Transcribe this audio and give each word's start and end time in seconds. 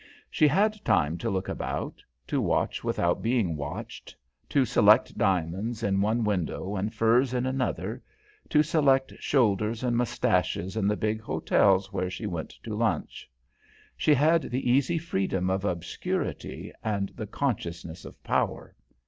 She 0.31 0.47
had 0.47 0.83
time 0.83 1.19
to 1.19 1.29
look 1.29 1.47
about, 1.47 2.03
to 2.25 2.41
watch 2.41 2.83
without 2.83 3.21
being 3.21 3.55
watched; 3.55 4.15
to 4.49 4.65
select 4.65 5.15
diamonds 5.15 5.83
in 5.83 6.01
one 6.01 6.23
window 6.23 6.75
and 6.75 6.91
furs 6.91 7.35
in 7.35 7.45
another, 7.45 8.01
to 8.49 8.63
select 8.63 9.13
shoulders 9.19 9.83
and 9.83 9.95
moustaches 9.95 10.75
in 10.75 10.87
the 10.87 10.97
big 10.97 11.21
hotels 11.21 11.93
where 11.93 12.09
she 12.09 12.25
went 12.25 12.49
to 12.63 12.73
lunch. 12.73 13.29
She 13.95 14.15
had 14.15 14.41
the 14.49 14.67
easy 14.71 14.97
freedom 14.97 15.51
of 15.51 15.65
obscurity 15.65 16.73
and 16.83 17.09
the 17.09 17.27
consciousness 17.27 18.03
of 18.03 18.23
power. 18.23 18.75